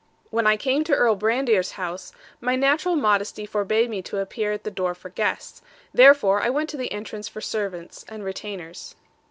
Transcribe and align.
When 0.31 0.47
I 0.47 0.57
came 0.57 0.83
to 0.85 0.95
Earl 0.95 1.15
Brandir's 1.15 1.73
house, 1.73 2.11
my 2.39 2.55
natural 2.55 2.95
modesty 2.95 3.45
forbade 3.45 3.87
me 3.87 4.01
to 4.01 4.17
appear 4.17 4.51
at 4.51 4.63
the 4.63 4.71
door 4.71 4.95
for 4.95 5.09
guests; 5.09 5.61
therefore 5.93 6.41
I 6.41 6.49
went 6.49 6.71
to 6.71 6.77
the 6.77 6.91
entrance 6.91 7.27
for 7.27 7.39
servants 7.39 8.03
and 8.09 8.23
retainers. 8.23 8.95